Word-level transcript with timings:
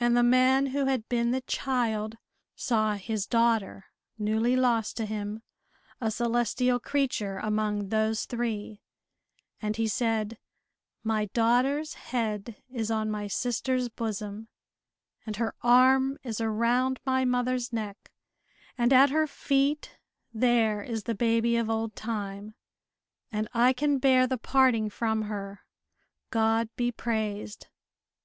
And 0.00 0.16
the 0.16 0.24
man 0.24 0.66
who 0.74 0.86
had 0.86 1.08
been 1.08 1.30
the 1.30 1.42
child 1.42 2.18
saw 2.56 2.94
his 2.94 3.24
daughter, 3.24 3.84
newly 4.18 4.56
lost 4.56 4.96
to 4.96 5.06
him, 5.06 5.42
a 6.00 6.10
celestial 6.10 6.80
creature 6.80 7.38
among 7.38 7.90
those 7.90 8.24
three, 8.26 8.82
and 9.62 9.76
he 9.76 9.86
said, 9.86 10.38
"My 11.04 11.26
daughter's 11.26 11.94
head 11.94 12.60
is 12.68 12.90
on 12.90 13.12
my 13.12 13.28
sister's 13.28 13.88
bosom, 13.88 14.48
and 15.24 15.36
her 15.36 15.54
arm 15.62 16.18
is 16.24 16.40
around 16.40 16.98
my 17.06 17.24
mother's 17.24 17.72
neck, 17.72 18.10
and 18.76 18.92
at 18.92 19.10
her 19.10 19.28
feet 19.28 19.98
there 20.34 20.82
is 20.82 21.04
the 21.04 21.14
baby 21.14 21.54
of 21.56 21.70
old 21.70 21.94
time, 21.94 22.56
and 23.30 23.46
I 23.54 23.72
can 23.72 23.98
bear 23.98 24.26
the 24.26 24.36
parting 24.36 24.90
from 24.90 25.22
her, 25.30 25.64
God 26.30 26.68
be 26.74 26.90
praised!" 26.90 27.68